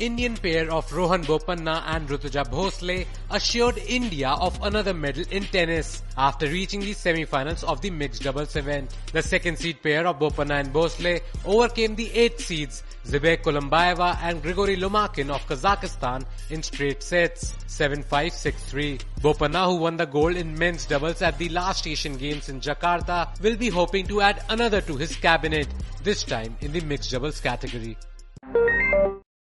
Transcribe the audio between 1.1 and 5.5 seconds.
Bopanna and Rutuja Bhosale assured India of another medal in